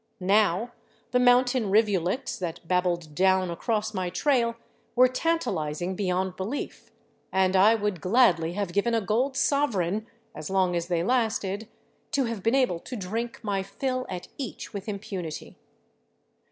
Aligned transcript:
Now 0.19 0.71
the 1.11 1.19
mountain 1.19 1.69
rivulets 1.69 2.39
that 2.39 2.67
babbled 2.67 3.13
down 3.13 3.51
across 3.51 3.93
my 3.93 4.09
trail 4.09 4.55
were 4.95 5.07
tantalizing 5.07 5.95
beyond 5.95 6.35
behef, 6.37 6.89
and 7.31 7.55
I 7.55 7.75
would 7.75 8.01
gladly 8.01 8.53
have 8.53 8.73
given 8.73 8.95
a 8.95 9.01
gold 9.01 9.37
sovereign— 9.37 10.07
as 10.35 10.49
long 10.49 10.75
as 10.75 10.87
they 10.87 11.03
lasted— 11.03 11.67
to 12.13 12.23
have 12.23 12.41
been 12.41 12.55
able 12.55 12.79
to 12.79 12.95
drink 12.95 13.41
my 13.43 13.61
fill 13.61 14.07
at 14.09 14.27
each 14.39 14.73
with 14.73 14.89
impunity. 14.89 15.55